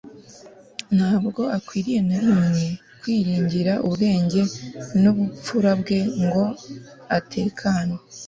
ntabwo 0.97 1.41
akwiriye 1.57 1.99
na 2.07 2.17
rimwe 2.23 2.49
kwiringira 2.99 3.73
ubwenge 3.87 4.41
n'ubupfura 5.01 5.71
bwe 5.81 5.99
ngo 6.23 6.45
atekane 7.17 7.95